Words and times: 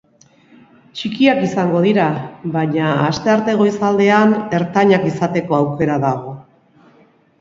Txikiak 1.01 1.41
izango 1.47 1.81
dira, 1.87 2.07
baina 2.57 2.87
astearte 3.09 3.55
goizaldean 3.61 4.35
ertainak 4.61 5.07
izateko 5.15 5.59
aukera 5.63 5.99
dago. 6.07 6.35